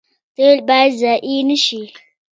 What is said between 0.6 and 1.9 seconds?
باید ضایع نشي